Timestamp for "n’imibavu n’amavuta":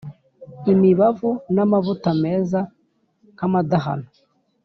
0.63-2.09